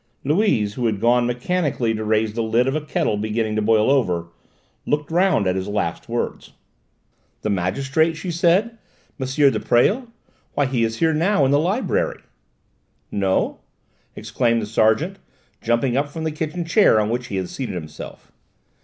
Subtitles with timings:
[0.23, 3.87] Louise, who had gone mechanically to raise the lid of a kettle beginning to boil
[3.91, 4.29] over,
[4.87, 6.53] looked round at his last words.
[7.43, 8.79] "The magistrate?" she said:
[9.19, 9.27] "M.
[9.51, 10.07] de Presles?
[10.55, 12.21] Why, he is here now in the library."
[13.11, 13.59] "No?"
[14.15, 15.19] exclaimed the sergeant,
[15.61, 18.31] jumping up from the kitchen chair on which he had seated himself.